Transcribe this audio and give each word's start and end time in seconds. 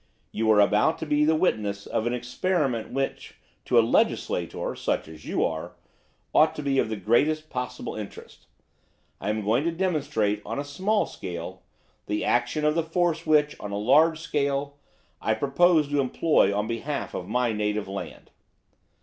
You 0.31 0.49
are 0.51 0.59
about 0.59 0.97
to 0.97 1.05
be 1.05 1.25
the 1.25 1.35
witness 1.35 1.85
of 1.85 2.07
an 2.07 2.13
experiment 2.15 2.89
which, 2.91 3.35
to 3.65 3.77
a 3.77 3.85
legislator 3.85 4.73
such 4.75 5.07
as 5.07 5.25
you 5.25 5.45
are! 5.45 5.75
ought 6.33 6.55
to 6.55 6.63
be 6.63 6.79
of 6.79 6.89
the 6.89 6.95
greatest 6.95 7.51
possible 7.51 7.93
interest. 7.95 8.47
I 9.19 9.29
am 9.29 9.43
going 9.45 9.63
to 9.65 9.71
demonstrate, 9.71 10.41
on 10.43 10.57
a 10.57 10.63
small 10.63 11.05
scale, 11.05 11.61
the 12.07 12.25
action 12.25 12.65
of 12.65 12.73
the 12.73 12.81
force 12.81 13.27
which, 13.27 13.55
on 13.59 13.71
a 13.71 13.77
large 13.77 14.19
scale, 14.19 14.79
I 15.21 15.35
propose 15.35 15.87
to 15.89 15.99
employ 16.01 16.51
on 16.51 16.65
behalf 16.67 17.13
of 17.13 17.27
my 17.27 17.53
native 17.53 17.87
land. 17.87 18.31